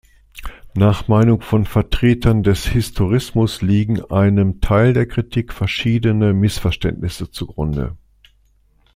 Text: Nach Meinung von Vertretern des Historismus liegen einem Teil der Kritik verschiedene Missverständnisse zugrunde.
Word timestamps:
Nach 0.73 1.07
Meinung 1.07 1.41
von 1.41 1.65
Vertretern 1.65 2.41
des 2.41 2.65
Historismus 2.65 3.61
liegen 3.61 4.01
einem 4.09 4.59
Teil 4.59 4.93
der 4.93 5.07
Kritik 5.07 5.53
verschiedene 5.53 6.33
Missverständnisse 6.33 7.29
zugrunde. 7.29 7.95